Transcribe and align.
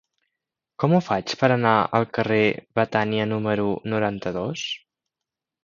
Com 0.83 0.95
ho 0.95 1.01
faig 1.07 1.33
per 1.41 1.49
anar 1.57 1.73
al 1.99 2.07
carrer 2.19 2.41
de 2.55 2.65
Betània 2.81 3.29
número 3.35 3.71
noranta-dos? 3.95 4.67